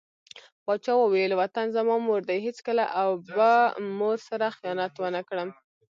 [0.65, 3.51] پاچا وويل: وطن زما مور دى هېڅکله او به
[3.97, 5.49] مور سره خيانت ونه کړم.